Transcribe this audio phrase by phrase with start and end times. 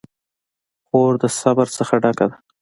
[0.85, 2.37] خور د صبر نه ډکه ده.